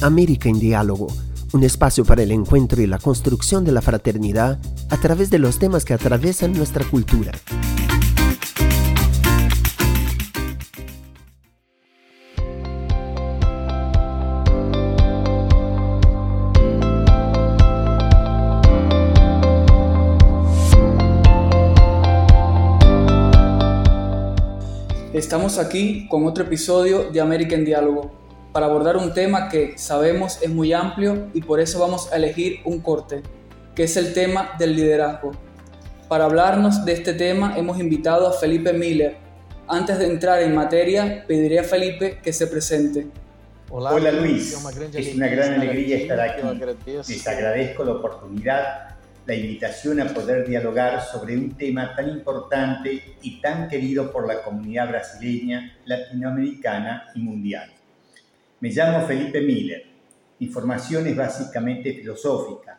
América 0.00 0.48
en 0.48 0.60
Diálogo, 0.60 1.08
un 1.52 1.64
espacio 1.64 2.04
para 2.04 2.22
el 2.22 2.30
encuentro 2.30 2.80
y 2.80 2.86
la 2.86 2.98
construcción 2.98 3.64
de 3.64 3.72
la 3.72 3.82
fraternidad 3.82 4.60
a 4.90 4.96
través 4.98 5.30
de 5.30 5.38
los 5.38 5.58
temas 5.58 5.84
que 5.84 5.94
atraviesan 5.94 6.52
nuestra 6.52 6.84
cultura. 6.84 7.32
Estamos 25.12 25.58
aquí 25.58 26.06
con 26.08 26.26
otro 26.26 26.44
episodio 26.44 27.10
de 27.10 27.20
América 27.20 27.56
en 27.56 27.64
Diálogo 27.64 28.27
para 28.58 28.66
abordar 28.66 28.96
un 28.96 29.14
tema 29.14 29.48
que 29.48 29.78
sabemos 29.78 30.42
es 30.42 30.50
muy 30.50 30.72
amplio 30.72 31.28
y 31.32 31.42
por 31.42 31.60
eso 31.60 31.78
vamos 31.78 32.12
a 32.12 32.16
elegir 32.16 32.58
un 32.64 32.80
corte, 32.80 33.22
que 33.72 33.84
es 33.84 33.96
el 33.96 34.12
tema 34.12 34.56
del 34.58 34.74
liderazgo. 34.74 35.30
Para 36.08 36.24
hablarnos 36.24 36.84
de 36.84 36.94
este 36.94 37.14
tema 37.14 37.56
hemos 37.56 37.78
invitado 37.78 38.26
a 38.26 38.32
Felipe 38.32 38.72
Miller. 38.72 39.16
Antes 39.68 40.00
de 40.00 40.06
entrar 40.06 40.42
en 40.42 40.56
materia, 40.56 41.24
pediré 41.28 41.60
a 41.60 41.62
Felipe 41.62 42.18
que 42.20 42.32
se 42.32 42.48
presente. 42.48 43.06
Hola, 43.70 44.10
Luis, 44.10 44.52
es 44.92 45.14
una 45.14 45.28
gran 45.28 45.54
alegría 45.54 45.98
estar 45.98 46.18
aquí. 46.18 46.42
Les 47.06 47.28
agradezco 47.28 47.84
la 47.84 47.92
oportunidad 47.92 48.88
la 49.24 49.34
invitación 49.36 50.00
a 50.00 50.06
poder 50.06 50.48
dialogar 50.48 51.00
sobre 51.02 51.36
un 51.36 51.52
tema 51.52 51.94
tan 51.94 52.08
importante 52.08 53.14
y 53.22 53.40
tan 53.40 53.68
querido 53.68 54.10
por 54.10 54.26
la 54.26 54.42
comunidad 54.42 54.88
brasileña, 54.88 55.76
latinoamericana 55.84 57.10
y 57.14 57.20
mundial. 57.20 57.77
Me 58.60 58.70
llamo 58.70 59.06
Felipe 59.06 59.40
Miller. 59.40 59.84
Mi 60.38 60.48
formación 60.48 61.06
es 61.06 61.16
básicamente 61.16 61.92
filosófica. 61.94 62.78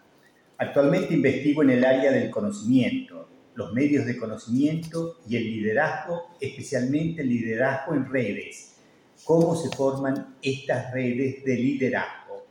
Actualmente 0.58 1.14
investigo 1.14 1.64
en 1.64 1.72
el 1.72 1.86
área 1.86 2.12
del 2.12 2.30
conocimiento, 2.30 3.30
los 3.56 3.74
medios 3.74 4.06
de 4.06 4.18
conocimiento 4.18 5.20
y 5.28 5.38
el 5.38 5.44
liderazgo, 5.44 6.36
especialmente 6.40 7.22
el 7.22 7.30
liderazgo 7.30 7.94
en 7.94 8.06
redes. 8.06 8.76
Cómo 9.24 9.56
se 9.56 9.70
forman 9.76 10.36
estas 10.42 10.94
redes 10.94 11.44
de 11.44 11.56
liderazgo. 11.56 12.46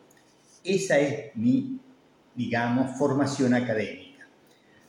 Esa 0.64 0.98
es 0.98 1.36
mi 1.36 1.80
digamos, 2.38 2.96
formación 2.96 3.52
académica. 3.52 4.28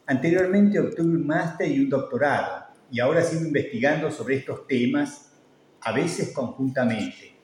Anteriormente 0.06 0.80
obtuve 0.80 1.16
un 1.16 1.26
máster 1.26 1.70
y 1.72 1.80
un 1.80 1.90
doctorado 1.90 2.66
y 2.92 3.00
ahora 3.00 3.24
sigo 3.24 3.44
investigando 3.44 4.12
sobre 4.12 4.36
estos 4.36 4.68
temas, 4.68 5.32
a 5.82 5.92
veces 5.92 6.32
conjuntamente. 6.32 7.39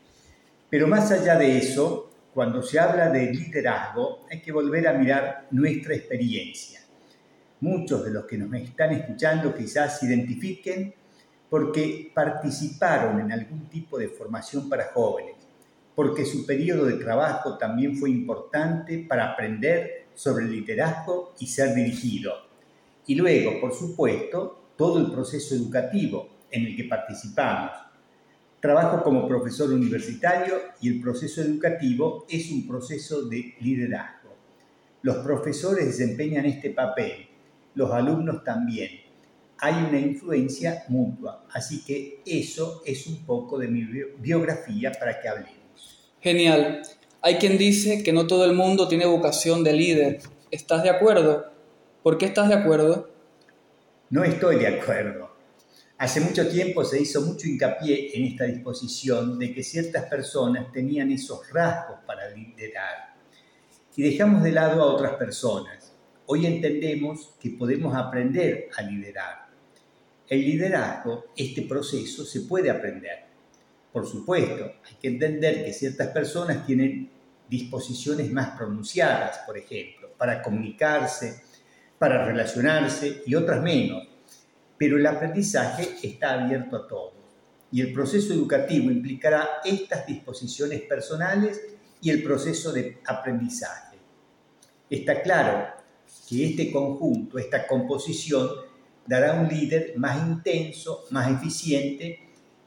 Pero 0.70 0.88
más 0.88 1.12
allá 1.12 1.38
de 1.38 1.58
eso, 1.58 2.12
cuando 2.34 2.62
se 2.62 2.80
habla 2.80 3.10
de 3.10 3.34
liderazgo, 3.34 4.26
hay 4.30 4.42
que 4.42 4.52
volver 4.52 4.88
a 4.88 4.94
mirar 4.94 5.48
nuestra 5.52 5.96
experiencia. 5.96 6.82
Muchos 7.62 8.04
de 8.04 8.12
los 8.12 8.26
que 8.26 8.38
nos 8.38 8.54
están 8.54 8.92
escuchando 8.92 9.56
quizás 9.56 10.00
se 10.00 10.08
identifiquen 10.08 10.94
porque 11.50 12.12
participaron 12.14 13.22
en 13.22 13.32
algún 13.32 13.70
tipo 13.70 13.98
de 13.98 14.10
formación 14.10 14.68
para 14.68 14.92
jóvenes 14.94 15.36
porque 15.96 16.26
su 16.26 16.46
periodo 16.46 16.86
de 16.86 16.96
trabajo 16.96 17.58
también 17.58 17.98
fue 17.98 18.10
importante 18.10 19.00
para 19.00 19.32
aprender 19.32 20.08
sobre 20.14 20.46
el 20.46 20.52
liderazgo 20.52 21.34
y 21.40 21.48
ser 21.48 21.74
dirigido. 21.74 22.34
Y 23.08 23.16
luego, 23.16 23.62
por 23.62 23.74
supuesto, 23.74 24.72
todo 24.78 25.00
el 25.00 25.12
proceso 25.12 25.56
educativo 25.56 26.30
en 26.52 26.66
el 26.66 26.76
que 26.76 26.84
participamos. 26.84 27.72
Trabajo 28.66 29.04
como 29.04 29.28
profesor 29.28 29.72
universitario 29.72 30.56
y 30.82 30.88
el 30.88 31.00
proceso 31.00 31.40
educativo 31.40 32.26
es 32.28 32.50
un 32.50 32.68
proceso 32.68 33.22
de 33.28 33.54
liderazgo. 33.62 34.34
Los 35.04 35.18
profesores 35.18 35.86
desempeñan 35.86 36.48
este 36.48 36.72
papel, 36.72 37.28
los 37.76 37.92
alumnos 37.92 38.44
también. 38.44 38.90
Hay 39.60 39.76
una 39.88 40.00
influencia 40.00 40.84
mutua, 40.88 41.46
así 41.54 41.86
que 41.86 42.24
eso 42.26 42.82
es 42.88 43.06
un 43.06 43.24
poco 43.24 43.60
de 43.60 43.68
mi 43.68 43.88
biografía 44.18 44.92
para 44.94 45.22
que 45.22 45.28
hablemos. 45.28 46.12
Genial. 46.20 46.82
Hay 47.22 47.36
quien 47.36 47.60
dice 47.60 48.02
que 48.02 48.14
no 48.14 48.26
todo 48.26 48.46
el 48.46 48.54
mundo 48.54 48.88
tiene 48.88 49.06
vocación 49.06 49.64
de 49.64 49.74
líder. 49.74 50.22
¿Estás 50.50 50.82
de 50.82 50.90
acuerdo? 50.90 51.52
¿Por 52.02 52.18
qué 52.18 52.26
estás 52.26 52.50
de 52.50 52.56
acuerdo? 52.56 53.12
No 54.10 54.24
estoy 54.24 54.56
de 54.56 54.70
acuerdo. 54.70 55.35
Hace 55.98 56.20
mucho 56.20 56.48
tiempo 56.50 56.84
se 56.84 57.02
hizo 57.02 57.22
mucho 57.22 57.48
hincapié 57.48 58.18
en 58.18 58.26
esta 58.26 58.46
disposición 58.46 59.40
de 59.40 59.54
que 59.54 59.64
ciertas 59.64 60.06
personas 60.06 60.72
tenían 60.72 61.12
esos 61.12 61.50
rasgos 61.52 62.00
para 62.06 62.30
liderar 62.30 63.16
y 63.96 64.04
dejamos 64.04 64.44
de 64.44 64.52
lado 64.52 64.82
a 64.82 64.94
otras 64.94 65.14
personas. 65.14 65.94
Hoy 66.26 66.46
entendemos 66.46 67.36
que 67.40 67.52
podemos 67.52 67.96
aprender 67.96 68.70
a 68.76 68.82
liderar. 68.82 69.46
El 70.28 70.42
liderazgo, 70.42 71.26
este 71.38 71.62
proceso, 71.62 72.26
se 72.26 72.42
puede 72.42 72.70
aprender 72.70 73.26
por 73.96 74.06
supuesto, 74.06 74.66
hay 74.66 74.96
que 75.02 75.08
entender 75.08 75.64
que 75.64 75.72
ciertas 75.72 76.10
personas 76.10 76.66
tienen 76.66 77.10
disposiciones 77.48 78.30
más 78.30 78.50
pronunciadas, 78.58 79.38
por 79.48 79.58
ejemplo, 79.58 80.12
para 80.18 80.42
comunicarse, 80.42 81.44
para 81.98 82.26
relacionarse 82.26 83.24
y 83.26 83.36
otras 83.36 83.64
menos. 83.64 84.06
Pero 84.78 84.98
el 84.98 85.06
aprendizaje 85.06 85.98
está 86.04 86.34
abierto 86.34 86.76
a 86.76 86.88
todos 86.88 87.14
y 87.72 87.82
el 87.82 87.92
proceso 87.92 88.34
educativo 88.34 88.90
implicará 88.90 89.62
estas 89.64 90.06
disposiciones 90.06 90.82
personales 90.84 91.62
y 92.02 92.10
el 92.10 92.24
proceso 92.24 92.72
de 92.72 93.00
aprendizaje. 93.06 93.98
Está 94.90 95.22
claro 95.22 95.74
que 96.30 96.46
este 96.46 96.72
conjunto, 96.72 97.38
esta 97.38 97.68
composición, 97.68 98.50
dará 99.06 99.34
un 99.34 99.48
líder 99.48 99.94
más 99.98 100.26
intenso, 100.28 101.06
más 101.12 101.32
eficiente 101.32 102.20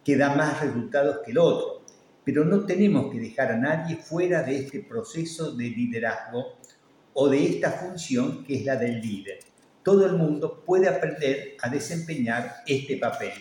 que 0.04 0.16
da 0.16 0.34
más 0.34 0.60
resultados 0.60 1.20
que 1.24 1.30
el 1.30 1.38
otro. 1.38 1.82
Pero 2.24 2.44
no 2.44 2.66
tenemos 2.66 3.10
que 3.12 3.20
dejar 3.20 3.52
a 3.52 3.56
nadie 3.56 3.96
fuera 3.96 4.42
de 4.42 4.58
este 4.58 4.80
proceso 4.80 5.52
de 5.52 5.70
liderazgo 5.70 6.58
o 7.14 7.28
de 7.28 7.46
esta 7.46 7.72
función 7.72 8.44
que 8.44 8.56
es 8.56 8.64
la 8.64 8.76
del 8.76 9.00
líder. 9.00 9.38
Todo 9.88 10.04
el 10.04 10.12
mundo 10.12 10.62
puede 10.66 10.86
aprender 10.86 11.56
a 11.62 11.70
desempeñar 11.70 12.56
este 12.66 12.98
papel. 12.98 13.32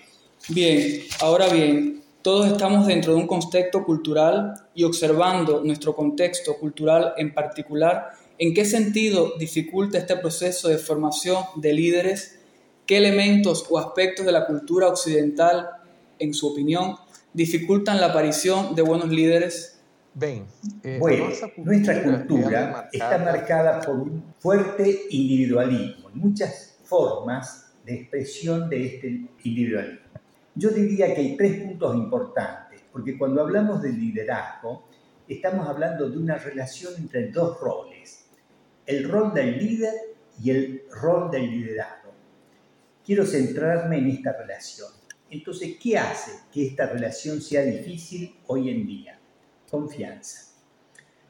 Bien, 0.47 1.01
ahora 1.19 1.49
bien, 1.49 2.01
todos 2.21 2.47
estamos 2.47 2.87
dentro 2.87 3.13
de 3.13 3.19
un 3.19 3.27
contexto 3.27 3.83
cultural 3.83 4.53
y 4.73 4.85
observando 4.85 5.61
nuestro 5.61 5.93
contexto 5.93 6.57
cultural 6.57 7.15
en 7.17 7.33
particular, 7.33 8.11
¿en 8.37 8.53
qué 8.53 8.63
sentido 8.63 9.33
dificulta 9.37 9.97
este 9.97 10.15
proceso 10.15 10.69
de 10.69 10.77
formación 10.77 11.43
de 11.57 11.73
líderes? 11.73 12.39
¿Qué 12.85 12.95
elementos 12.95 13.65
o 13.69 13.77
aspectos 13.77 14.25
de 14.25 14.31
la 14.31 14.47
cultura 14.47 14.87
occidental 14.87 15.67
en 16.17 16.33
su 16.33 16.47
opinión, 16.47 16.95
dificultan 17.33 17.99
la 17.99 18.05
aparición 18.05 18.73
de 18.73 18.83
buenos 18.83 19.09
líderes? 19.09 19.76
Eh, 20.83 20.97
bueno, 20.99 21.27
nuestra 21.57 22.01
cultura 22.01 22.89
está 22.91 23.19
marcada 23.19 23.81
por 23.81 23.95
un 23.99 24.33
fuerte 24.39 25.01
individualismo, 25.11 26.09
muchas 26.15 26.79
formas 26.83 27.71
de 27.85 27.95
expresión 27.95 28.67
de 28.67 28.85
este 28.85 29.07
individualismo. 29.43 30.07
Yo 30.55 30.71
diría 30.71 31.13
que 31.13 31.21
hay 31.21 31.37
tres 31.37 31.61
puntos 31.61 31.95
importantes, 31.95 32.81
porque 32.91 33.15
cuando 33.15 33.41
hablamos 33.41 33.79
de 33.83 33.91
liderazgo, 33.93 34.87
estamos 35.27 35.67
hablando 35.67 36.09
de 36.09 36.17
una 36.17 36.35
relación 36.37 36.93
entre 36.97 37.29
dos 37.29 37.59
roles, 37.59 38.25
el 38.87 39.07
rol 39.07 39.35
del 39.35 39.55
líder 39.57 39.93
y 40.41 40.49
el 40.49 40.83
rol 40.89 41.29
del 41.29 41.51
liderazgo. 41.51 42.11
Quiero 43.05 43.23
centrarme 43.23 43.99
en 43.99 44.09
esta 44.09 44.33
relación. 44.33 44.89
Entonces, 45.29 45.77
¿qué 45.79 45.97
hace 45.97 46.31
que 46.51 46.65
esta 46.65 46.87
relación 46.87 47.39
sea 47.39 47.61
difícil 47.61 48.35
hoy 48.47 48.69
en 48.71 48.87
día? 48.87 49.16
Confianza. 49.69 50.53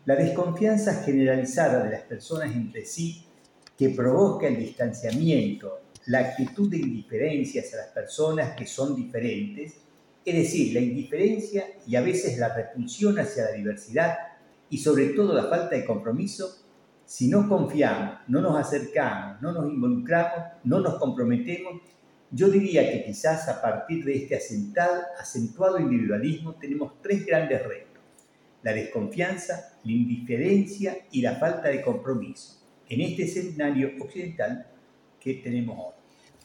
La 0.06 0.16
desconfianza 0.16 1.04
generalizada 1.04 1.84
de 1.84 1.90
las 1.90 2.04
personas 2.04 2.56
entre 2.56 2.86
sí 2.86 3.26
que 3.76 3.90
provoca 3.90 4.48
el 4.48 4.58
distanciamiento, 4.58 5.82
la 6.06 6.20
actitud 6.20 6.70
de 6.70 6.78
indiferencia 6.78 7.62
hacia 7.62 7.80
las 7.80 7.88
personas 7.88 8.56
que 8.56 8.68
son 8.68 8.96
diferentes, 8.96 9.74
es 10.24 10.36
decir, 10.36 10.74
la 10.74 10.82
indiferencia 10.82 11.66
y 11.88 11.96
a 11.96 12.02
veces 12.02 12.38
la 12.38 12.54
repulsión 12.54 13.18
hacia 13.18 13.46
la 13.46 13.52
diversidad 13.52 14.18
y 14.70 14.78
sobre 14.78 15.08
todo 15.08 15.34
la 15.34 15.46
falta 15.46 15.76
de 15.76 15.86
compromiso, 15.86 16.60
si 17.06 17.28
no 17.28 17.50
confiamos, 17.50 18.20
no 18.28 18.42
nos 18.42 18.56
acercamos, 18.56 19.42
no 19.42 19.52
nos 19.52 19.66
involucramos, 19.72 20.46
no 20.64 20.80
nos 20.80 21.00
comprometemos, 21.00 21.82
yo 22.30 22.50
diría 22.50 22.92
que 22.92 23.04
quizás 23.04 23.48
a 23.48 23.62
partir 23.62 24.04
de 24.06 24.16
este 24.16 24.36
acentuado 24.36 25.80
individualismo 25.80 26.54
tenemos 26.56 27.02
tres 27.02 27.26
grandes 27.26 27.66
retos. 27.66 27.97
La 28.68 28.74
desconfianza, 28.74 29.78
la 29.86 29.92
indiferencia 29.94 30.98
y 31.10 31.22
la 31.22 31.38
falta 31.38 31.70
de 31.70 31.82
compromiso 31.82 32.58
en 32.90 33.00
este 33.00 33.24
escenario 33.24 33.92
occidental 34.02 34.68
que 35.22 35.36
tenemos 35.36 35.78
hoy. 35.80 35.94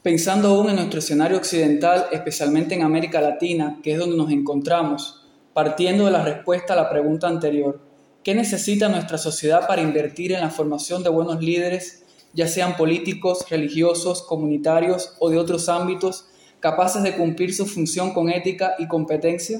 Pensando 0.04 0.46
aún 0.46 0.70
en 0.70 0.76
nuestro 0.76 1.00
escenario 1.00 1.36
occidental, 1.36 2.06
especialmente 2.12 2.76
en 2.76 2.82
América 2.82 3.20
Latina, 3.20 3.80
que 3.82 3.94
es 3.94 3.98
donde 3.98 4.16
nos 4.16 4.30
encontramos, 4.30 5.26
partiendo 5.52 6.04
de 6.04 6.12
la 6.12 6.24
respuesta 6.24 6.74
a 6.74 6.76
la 6.76 6.88
pregunta 6.88 7.26
anterior, 7.26 7.80
¿Qué 8.22 8.36
necesita 8.36 8.88
nuestra 8.88 9.18
sociedad 9.18 9.66
para 9.66 9.82
invertir 9.82 10.30
en 10.30 10.42
la 10.42 10.50
formación 10.50 11.02
de 11.02 11.10
buenos 11.10 11.42
líderes, 11.42 12.04
ya 12.32 12.46
sean 12.46 12.76
políticos, 12.76 13.44
religiosos, 13.50 14.22
comunitarios 14.22 15.16
o 15.18 15.28
de 15.28 15.38
otros 15.38 15.68
ámbitos, 15.68 16.26
capaces 16.60 17.02
de 17.02 17.16
cumplir 17.16 17.52
su 17.52 17.66
función 17.66 18.14
con 18.14 18.30
ética 18.30 18.76
y 18.78 18.86
competencia? 18.86 19.58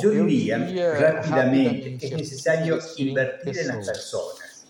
Yo 0.00 0.10
diría 0.10 0.58
rápidamente 0.98 1.96
que 1.98 2.06
es 2.06 2.12
necesario 2.12 2.78
invertir 2.96 3.58
en 3.58 3.68
las 3.68 3.86
personas, 3.86 4.66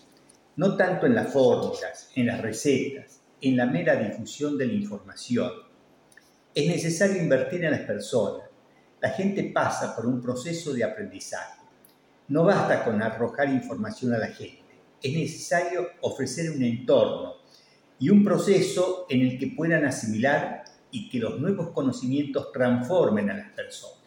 no 0.56 0.76
tanto 0.76 1.06
en 1.06 1.14
las 1.14 1.32
fórmulas, 1.32 2.10
en 2.14 2.26
las 2.26 2.42
recetas, 2.42 3.22
en 3.40 3.56
la 3.56 3.64
mera 3.64 3.96
difusión 3.96 4.58
de 4.58 4.66
la 4.66 4.74
información. 4.74 5.50
Es 6.54 6.68
necesario 6.68 7.22
invertir 7.22 7.64
en 7.64 7.70
las 7.70 7.80
personas. 7.80 8.48
La 9.00 9.10
gente 9.10 9.44
pasa 9.44 9.96
por 9.96 10.04
un 10.04 10.20
proceso 10.20 10.74
de 10.74 10.84
aprendizaje. 10.84 11.58
No 12.28 12.44
basta 12.44 12.84
con 12.84 13.00
arrojar 13.00 13.48
información 13.48 14.12
a 14.12 14.18
la 14.18 14.26
gente. 14.26 14.62
Es 15.00 15.14
necesario 15.14 15.86
ofrecer 16.02 16.50
un 16.50 16.62
entorno 16.62 17.36
y 17.98 18.10
un 18.10 18.22
proceso 18.22 19.06
en 19.08 19.22
el 19.22 19.38
que 19.38 19.54
puedan 19.56 19.86
asimilar 19.86 20.64
y 20.90 21.08
que 21.08 21.18
los 21.18 21.40
nuevos 21.40 21.70
conocimientos 21.70 22.52
transformen 22.52 23.30
a 23.30 23.36
las 23.38 23.50
personas. 23.52 23.97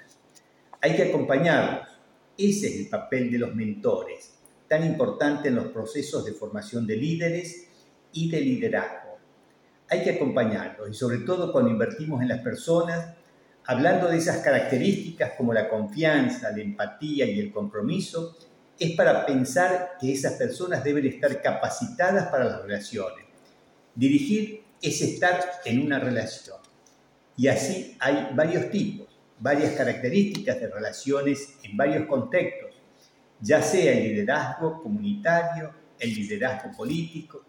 Hay 0.81 0.95
que 0.95 1.03
acompañarlos. 1.03 1.87
Ese 2.37 2.67
es 2.67 2.75
el 2.77 2.89
papel 2.89 3.29
de 3.29 3.37
los 3.37 3.53
mentores, 3.53 4.33
tan 4.67 4.83
importante 4.83 5.49
en 5.49 5.55
los 5.55 5.67
procesos 5.67 6.25
de 6.25 6.33
formación 6.33 6.87
de 6.87 6.97
líderes 6.97 7.67
y 8.13 8.31
de 8.31 8.41
liderazgo. 8.41 9.19
Hay 9.89 10.03
que 10.03 10.11
acompañarlos 10.11 10.89
y 10.89 10.93
sobre 10.93 11.19
todo 11.19 11.51
cuando 11.51 11.69
invertimos 11.69 12.21
en 12.21 12.29
las 12.29 12.39
personas, 12.39 13.15
hablando 13.65 14.07
de 14.07 14.17
esas 14.17 14.37
características 14.37 15.33
como 15.37 15.53
la 15.53 15.69
confianza, 15.69 16.51
la 16.51 16.63
empatía 16.63 17.25
y 17.25 17.39
el 17.39 17.51
compromiso, 17.51 18.37
es 18.79 18.95
para 18.95 19.23
pensar 19.25 19.97
que 19.99 20.11
esas 20.11 20.33
personas 20.33 20.83
deben 20.83 21.05
estar 21.05 21.41
capacitadas 21.43 22.29
para 22.29 22.45
las 22.45 22.63
relaciones. 22.63 23.25
Dirigir 23.93 24.63
es 24.81 25.01
estar 25.01 25.39
en 25.65 25.85
una 25.85 25.99
relación. 25.99 26.57
Y 27.37 27.47
así 27.47 27.95
hay 27.99 28.29
varios 28.33 28.71
tipos, 28.71 29.10
varias 29.41 29.73
características 29.73 30.61
de 30.61 30.67
relaciones 30.67 31.57
en 31.63 31.75
varios 31.75 32.05
contextos, 32.05 32.69
ya 33.39 33.61
sea 33.61 33.91
el 33.93 34.03
liderazgo 34.03 34.81
comunitario, 34.83 35.73
el 35.99 36.13
liderazgo 36.13 36.71
político, 36.77 37.45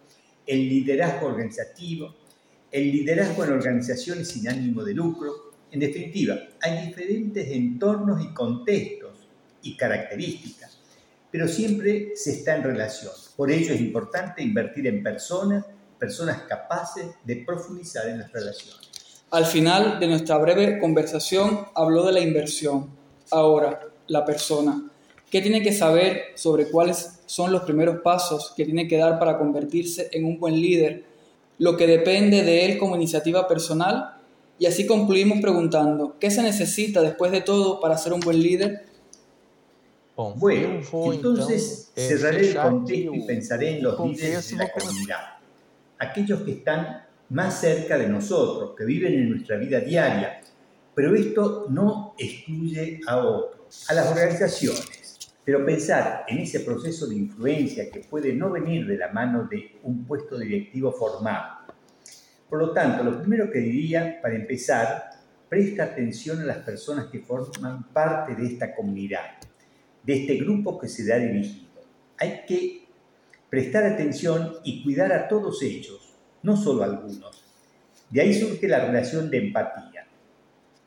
el 0.46 0.68
liderazgo 0.68 1.26
organizativo, 1.26 2.14
el 2.70 2.90
liderazgo 2.90 3.44
en 3.44 3.52
organizaciones 3.52 4.28
sin 4.28 4.48
ánimo 4.48 4.82
de 4.82 4.94
lucro, 4.94 5.52
en 5.70 5.80
definitiva, 5.80 6.38
hay 6.60 6.86
diferentes 6.86 7.48
entornos 7.50 8.24
y 8.24 8.32
contextos 8.32 9.28
y 9.62 9.76
características, 9.76 10.80
pero 11.30 11.46
siempre 11.46 12.12
se 12.14 12.32
está 12.32 12.56
en 12.56 12.62
relación. 12.62 13.12
Por 13.36 13.50
ello 13.50 13.74
es 13.74 13.80
importante 13.80 14.42
invertir 14.42 14.86
en 14.86 15.02
personas, 15.02 15.66
personas 15.98 16.42
capaces 16.42 17.06
de 17.24 17.36
profundizar 17.36 18.08
en 18.08 18.18
las 18.18 18.32
relaciones. 18.32 18.91
Al 19.32 19.46
final 19.46 19.98
de 19.98 20.08
nuestra 20.08 20.36
breve 20.36 20.78
conversación 20.78 21.60
habló 21.74 22.04
de 22.04 22.12
la 22.12 22.20
inversión. 22.20 22.90
Ahora, 23.30 23.80
la 24.06 24.26
persona. 24.26 24.90
¿Qué 25.30 25.40
tiene 25.40 25.62
que 25.62 25.72
saber 25.72 26.24
sobre 26.34 26.68
cuáles 26.68 27.20
son 27.24 27.50
los 27.50 27.62
primeros 27.62 28.02
pasos 28.02 28.52
que 28.54 28.66
tiene 28.66 28.86
que 28.86 28.98
dar 28.98 29.18
para 29.18 29.38
convertirse 29.38 30.10
en 30.12 30.26
un 30.26 30.38
buen 30.38 30.60
líder? 30.60 31.04
Lo 31.56 31.78
que 31.78 31.86
depende 31.86 32.42
de 32.42 32.66
él 32.66 32.76
como 32.76 32.94
iniciativa 32.94 33.48
personal 33.48 34.18
y 34.58 34.66
así 34.66 34.86
concluimos 34.86 35.40
preguntando, 35.40 36.16
¿qué 36.20 36.30
se 36.30 36.42
necesita 36.42 37.00
después 37.00 37.32
de 37.32 37.40
todo 37.40 37.80
para 37.80 37.96
ser 37.96 38.12
un 38.12 38.20
buen 38.20 38.38
líder? 38.38 38.84
Bueno, 40.36 40.82
entonces 41.10 41.90
cerraré 41.96 42.50
el 42.50 42.54
contexto 42.54 43.14
y 43.14 43.22
pensaré 43.22 43.78
en 43.78 43.82
los 43.82 43.98
líderes 43.98 44.50
de 44.50 44.56
la 44.56 44.70
comunidad, 44.70 45.20
aquellos 45.98 46.42
que 46.42 46.52
están 46.52 47.06
más 47.32 47.60
cerca 47.60 47.98
de 47.98 48.08
nosotros, 48.08 48.74
que 48.76 48.84
viven 48.84 49.14
en 49.14 49.30
nuestra 49.30 49.56
vida 49.56 49.80
diaria, 49.80 50.40
pero 50.94 51.14
esto 51.14 51.66
no 51.70 52.14
excluye 52.18 53.00
a 53.06 53.16
otros, 53.18 53.90
a 53.90 53.94
las 53.94 54.10
organizaciones. 54.10 55.18
Pero 55.44 55.64
pensar 55.66 56.24
en 56.28 56.38
ese 56.38 56.60
proceso 56.60 57.06
de 57.08 57.16
influencia 57.16 57.90
que 57.90 58.00
puede 58.00 58.32
no 58.32 58.50
venir 58.50 58.86
de 58.86 58.96
la 58.96 59.08
mano 59.08 59.48
de 59.50 59.80
un 59.82 60.04
puesto 60.04 60.38
directivo 60.38 60.92
formal, 60.92 61.62
por 62.52 62.58
lo 62.58 62.72
tanto, 62.72 63.02
lo 63.02 63.18
primero 63.18 63.50
que 63.50 63.60
diría, 63.60 64.20
para 64.20 64.34
empezar, 64.34 65.08
presta 65.48 65.84
atención 65.84 66.38
a 66.40 66.44
las 66.44 66.58
personas 66.58 67.06
que 67.06 67.20
forman 67.20 67.84
parte 67.94 68.34
de 68.34 68.46
esta 68.46 68.74
comunidad, 68.74 69.38
de 70.02 70.20
este 70.20 70.36
grupo 70.36 70.78
que 70.78 70.86
se 70.86 71.06
da 71.06 71.16
dirigido. 71.16 71.80
Hay 72.18 72.42
que 72.46 72.88
prestar 73.48 73.84
atención 73.84 74.52
y 74.64 74.82
cuidar 74.82 75.14
a 75.14 75.28
todos 75.28 75.62
ellos, 75.62 76.01
no 76.42 76.56
solo 76.56 76.84
algunos. 76.84 77.44
De 78.10 78.20
ahí 78.20 78.34
surge 78.34 78.68
la 78.68 78.84
relación 78.84 79.30
de 79.30 79.38
empatía. 79.38 80.06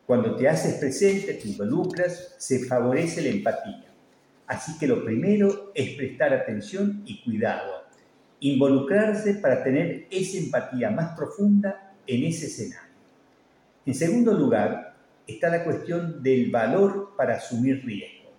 Cuando 0.05 0.35
te 0.35 0.47
haces 0.47 0.75
presente, 0.75 1.33
te 1.33 1.47
involucras, 1.47 2.35
se 2.37 2.65
favorece 2.65 3.21
la 3.21 3.29
empatía. 3.29 3.85
Así 4.47 4.77
que 4.77 4.87
lo 4.87 5.03
primero 5.03 5.71
es 5.73 5.95
prestar 5.95 6.33
atención 6.33 7.01
y 7.05 7.23
cuidado 7.23 7.85
involucrarse 8.39 9.35
para 9.35 9.63
tener 9.63 10.07
esa 10.11 10.37
empatía 10.37 10.91
más 10.91 11.15
profunda 11.17 11.93
en 12.05 12.23
ese 12.25 12.45
escenario. 12.45 12.95
En 13.85 13.95
segundo 13.95 14.33
lugar, 14.33 14.95
está 15.25 15.49
la 15.49 15.63
cuestión 15.63 16.21
del 16.21 16.51
valor 16.51 17.13
para 17.17 17.37
asumir 17.37 17.83
riesgos. 17.83 18.33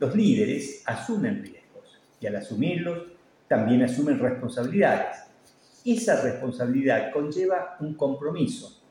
Los 0.00 0.14
líderes 0.14 0.82
asumen 0.86 1.42
riesgos 1.42 2.00
y 2.20 2.26
al 2.26 2.36
asumirlos 2.36 3.04
también 3.46 3.82
asumen 3.82 4.18
responsabilidades. 4.18 5.18
Esa 5.84 6.20
responsabilidad 6.22 7.12
conlleva 7.12 7.76
un 7.80 7.94
compromiso. 7.94 8.82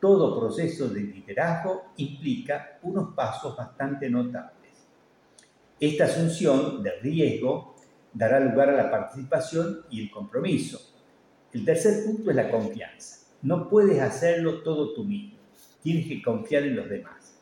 Todo 0.00 0.38
proceso 0.38 0.88
de 0.88 1.00
liderazgo 1.00 1.92
implica 1.96 2.78
unos 2.82 3.14
pasos 3.14 3.56
bastante 3.56 4.08
notables. 4.08 4.72
Esta 5.78 6.04
asunción 6.04 6.82
de 6.82 6.98
riesgo 7.00 7.76
dará 8.12 8.40
lugar 8.40 8.70
a 8.70 8.76
la 8.76 8.90
participación 8.90 9.82
y 9.90 10.02
el 10.02 10.10
compromiso. 10.10 10.80
El 11.52 11.64
tercer 11.64 12.04
punto 12.04 12.30
es 12.30 12.36
la 12.36 12.50
confianza. 12.50 13.26
No 13.42 13.68
puedes 13.68 14.00
hacerlo 14.00 14.62
todo 14.62 14.94
tú 14.94 15.04
mismo. 15.04 15.38
Tienes 15.82 16.06
que 16.06 16.22
confiar 16.22 16.62
en 16.62 16.76
los 16.76 16.88
demás. 16.88 17.34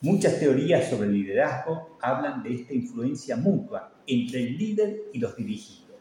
Muchas 0.00 0.40
teorías 0.40 0.88
sobre 0.88 1.08
liderazgo 1.08 1.96
hablan 2.00 2.42
de 2.42 2.54
esta 2.54 2.74
influencia 2.74 3.36
mutua 3.36 3.92
entre 4.06 4.42
el 4.42 4.58
líder 4.58 5.02
y 5.12 5.18
los 5.18 5.36
dirigidos. 5.36 5.91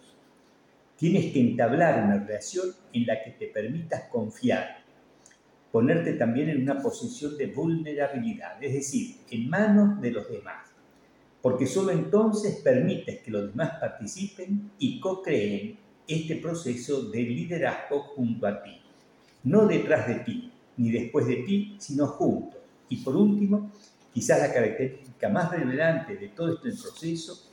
Tienes 1.01 1.33
que 1.33 1.41
entablar 1.41 2.05
una 2.05 2.23
relación 2.23 2.67
en 2.93 3.07
la 3.07 3.23
que 3.23 3.31
te 3.31 3.47
permitas 3.47 4.03
confiar, 4.03 4.83
ponerte 5.71 6.13
también 6.13 6.49
en 6.49 6.61
una 6.61 6.81
posición 6.81 7.37
de 7.37 7.47
vulnerabilidad, 7.47 8.63
es 8.63 8.73
decir, 8.73 9.17
en 9.31 9.49
manos 9.49 9.99
de 9.99 10.11
los 10.11 10.29
demás 10.29 10.71
porque 11.41 11.65
solo 11.65 11.91
entonces 11.91 12.57
permites 12.57 13.21
que 13.21 13.31
los 13.31 13.49
demás 13.49 13.71
participen 13.79 14.71
y 14.77 14.99
co-creen 14.99 15.77
este 16.07 16.35
proceso 16.35 17.09
de 17.09 17.21
liderazgo 17.23 18.01
junto 18.01 18.45
a 18.45 18.61
ti, 18.61 18.79
no 19.43 19.65
detrás 19.65 20.07
de 20.07 20.15
ti, 20.15 20.51
ni 20.77 20.91
después 20.91 21.25
de 21.25 21.37
ti, 21.37 21.75
sino 21.79 22.07
juntos. 22.07 22.59
Y 22.89 22.97
por 22.97 23.15
último, 23.15 23.71
quizás 24.13 24.39
la 24.39 24.53
característica 24.53 25.29
más 25.29 25.51
relevante 25.51 26.15
de 26.15 26.29
todo 26.29 26.53
este 26.53 26.69
proceso 26.79 27.50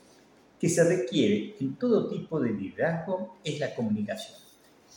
que 0.58 0.68
se 0.68 0.84
requiere 0.84 1.54
en 1.60 1.76
todo 1.76 2.08
tipo 2.08 2.40
de 2.40 2.50
liderazgo 2.50 3.38
es 3.44 3.60
la 3.60 3.74
comunicación. 3.74 4.38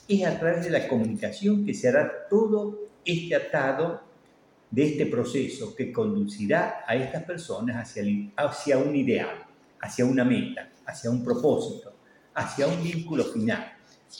Es 0.07 0.25
a 0.25 0.39
través 0.39 0.65
de 0.65 0.71
la 0.71 0.87
comunicación 0.87 1.65
que 1.65 1.73
se 1.73 1.89
hará 1.89 2.27
todo 2.29 2.79
este 3.05 3.35
atado 3.35 4.01
de 4.69 4.85
este 4.85 5.05
proceso 5.05 5.75
que 5.75 5.91
conducirá 5.91 6.83
a 6.87 6.95
estas 6.95 7.23
personas 7.23 7.75
hacia, 7.77 8.03
hacia 8.37 8.77
un 8.77 8.95
ideal, 8.95 9.45
hacia 9.79 10.05
una 10.05 10.23
meta, 10.23 10.69
hacia 10.85 11.09
un 11.09 11.23
propósito, 11.23 11.93
hacia 12.33 12.67
un 12.67 12.81
vínculo 12.81 13.25
final. 13.25 13.73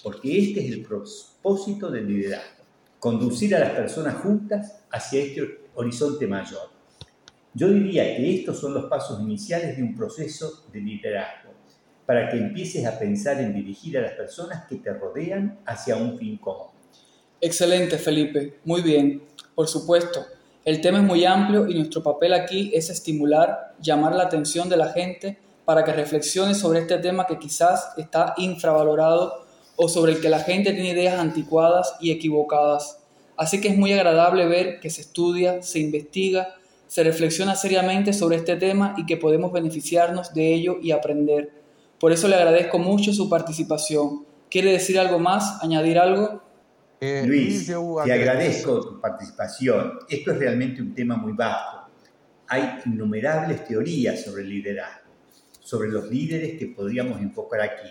Porque 0.04 0.38
este 0.38 0.66
es 0.66 0.74
el 0.74 0.84
propósito 0.84 1.90
del 1.90 2.08
liderazgo, 2.08 2.64
conducir 3.00 3.56
a 3.56 3.60
las 3.60 3.72
personas 3.72 4.16
juntas 4.16 4.84
hacia 4.92 5.24
este 5.24 5.62
horizonte 5.76 6.28
mayor. 6.28 6.81
Yo 7.54 7.70
diría 7.70 8.16
que 8.16 8.36
estos 8.36 8.60
son 8.60 8.74
los 8.74 8.86
pasos 8.86 9.22
iniciales 9.22 9.76
de 9.76 9.84
un 9.84 9.96
proceso 9.96 10.66
de 10.72 10.80
liderazgo, 10.80 11.52
para 12.06 12.30
que 12.30 12.38
empieces 12.38 12.86
a 12.86 12.98
pensar 12.98 13.40
en 13.42 13.54
dirigir 13.54 13.98
a 13.98 14.02
las 14.02 14.14
personas 14.14 14.66
que 14.68 14.78
te 14.78 14.94
rodean 14.94 15.60
hacia 15.66 15.96
un 15.96 16.18
fin 16.18 16.38
común. 16.38 16.72
Excelente, 17.40 17.98
Felipe. 17.98 18.60
Muy 18.64 18.82
bien. 18.82 19.24
Por 19.56 19.68
supuesto, 19.68 20.26
el 20.64 20.80
tema 20.80 21.00
es 21.00 21.04
muy 21.04 21.26
amplio 21.26 21.68
y 21.68 21.74
nuestro 21.74 22.04
papel 22.04 22.34
aquí 22.34 22.72
es 22.74 22.90
estimular, 22.90 23.76
llamar 23.82 24.16
la 24.16 24.24
atención 24.24 24.70
de 24.70 24.78
la 24.78 24.90
gente 24.90 25.38
para 25.66 25.84
que 25.84 25.92
reflexione 25.92 26.54
sobre 26.54 26.80
este 26.80 27.00
tema 27.00 27.26
que 27.26 27.40
quizás 27.40 27.94
está 27.98 28.34
infravalorado 28.38 29.46
o 29.76 29.90
sobre 29.90 30.14
el 30.14 30.22
que 30.22 30.30
la 30.30 30.40
gente 30.40 30.74
tiene 30.74 30.92
ideas 30.92 31.20
anticuadas 31.20 31.96
y 32.00 32.12
equivocadas. 32.12 33.00
Así 33.36 33.60
que 33.60 33.70
es 33.70 33.78
muy 33.78 33.92
agradable 33.92 34.46
ver 34.46 34.80
que 34.80 34.90
se 34.90 35.02
estudia, 35.02 35.64
se 35.64 35.80
investiga, 35.80 36.56
se 36.92 37.06
reflexiona 37.06 37.56
seriamente 37.56 38.12
sobre 38.12 38.36
este 38.36 38.58
tema 38.58 38.96
y 38.98 39.06
que 39.06 39.16
podemos 39.16 39.54
beneficiarnos 39.54 40.34
de 40.34 40.54
ello 40.54 40.78
y 40.82 40.92
aprender. 40.92 41.50
Por 41.98 42.12
eso 42.12 42.28
le 42.28 42.36
agradezco 42.36 42.80
mucho 42.80 43.14
su 43.14 43.30
participación. 43.30 44.26
¿Quiere 44.50 44.74
decir 44.74 45.00
algo 45.00 45.18
más? 45.18 45.64
¿Añadir 45.64 45.98
algo? 45.98 46.44
Eh, 47.00 47.24
Luis, 47.26 47.66
te 47.66 48.12
agradezco 48.12 48.82
tu 48.82 49.00
participación. 49.00 50.00
Esto 50.10 50.34
es 50.34 50.38
realmente 50.38 50.82
un 50.82 50.94
tema 50.94 51.16
muy 51.16 51.32
vasto. 51.32 51.88
Hay 52.50 52.82
innumerables 52.86 53.66
teorías 53.66 54.22
sobre 54.22 54.42
el 54.42 54.50
liderazgo, 54.50 55.12
sobre 55.62 55.88
los 55.88 56.10
líderes 56.10 56.60
que 56.60 56.68
podríamos 56.76 57.22
enfocar 57.22 57.62
aquí. 57.62 57.88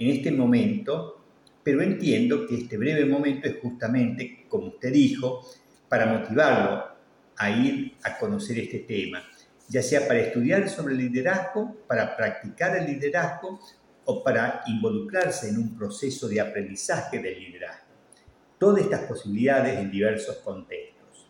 En 0.00 0.10
este 0.10 0.32
momento, 0.32 1.22
pero 1.62 1.80
entiendo 1.80 2.44
que 2.44 2.56
este 2.56 2.76
breve 2.76 3.04
momento 3.04 3.46
es 3.46 3.58
justamente, 3.62 4.46
como 4.48 4.66
usted 4.66 4.92
dijo, 4.92 5.42
para 5.88 6.06
motivarlo 6.06 6.95
a 7.36 7.50
ir 7.50 7.96
a 8.02 8.18
conocer 8.18 8.58
este 8.58 8.80
tema, 8.80 9.22
ya 9.68 9.82
sea 9.82 10.06
para 10.06 10.20
estudiar 10.20 10.68
sobre 10.68 10.94
el 10.94 11.00
liderazgo, 11.00 11.76
para 11.86 12.16
practicar 12.16 12.76
el 12.76 12.86
liderazgo 12.86 13.60
o 14.04 14.22
para 14.22 14.62
involucrarse 14.66 15.48
en 15.48 15.58
un 15.58 15.76
proceso 15.76 16.28
de 16.28 16.40
aprendizaje 16.40 17.18
del 17.18 17.38
liderazgo. 17.38 17.86
Todas 18.58 18.82
estas 18.82 19.02
posibilidades 19.02 19.78
en 19.78 19.90
diversos 19.90 20.36
contextos. 20.36 21.28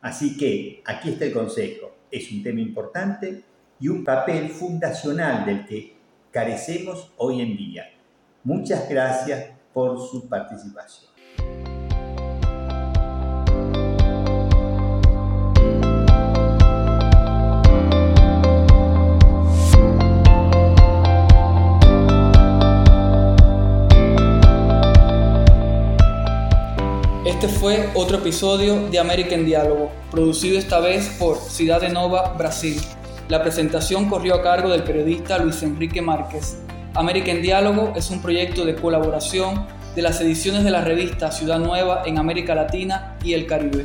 Así 0.00 0.36
que 0.36 0.82
aquí 0.84 1.10
está 1.10 1.24
el 1.24 1.32
consejo. 1.32 1.96
Es 2.10 2.30
un 2.30 2.42
tema 2.42 2.60
importante 2.60 3.42
y 3.80 3.88
un 3.88 4.04
papel 4.04 4.50
fundacional 4.50 5.44
del 5.46 5.66
que 5.66 5.96
carecemos 6.30 7.12
hoy 7.16 7.40
en 7.40 7.56
día. 7.56 7.90
Muchas 8.44 8.88
gracias 8.88 9.50
por 9.72 9.98
su 9.98 10.28
participación. 10.28 11.10
Este 27.42 27.58
fue 27.58 27.88
otro 27.94 28.18
episodio 28.18 28.90
de 28.90 28.98
American 28.98 29.46
Diálogo, 29.46 29.90
producido 30.10 30.58
esta 30.58 30.78
vez 30.78 31.08
por 31.18 31.38
Ciudad 31.38 31.80
de 31.80 31.88
Nova, 31.88 32.34
Brasil. 32.36 32.78
La 33.28 33.40
presentación 33.40 34.10
corrió 34.10 34.34
a 34.34 34.42
cargo 34.42 34.68
del 34.68 34.82
periodista 34.82 35.38
Luis 35.38 35.62
Enrique 35.62 36.02
Márquez. 36.02 36.58
American 36.92 37.40
Diálogo 37.40 37.94
es 37.96 38.10
un 38.10 38.20
proyecto 38.20 38.66
de 38.66 38.74
colaboración 38.74 39.66
de 39.96 40.02
las 40.02 40.20
ediciones 40.20 40.64
de 40.64 40.70
la 40.70 40.82
revista 40.82 41.32
Ciudad 41.32 41.58
Nueva 41.58 42.02
en 42.04 42.18
América 42.18 42.54
Latina 42.54 43.16
y 43.24 43.32
el 43.32 43.46
Caribe. 43.46 43.84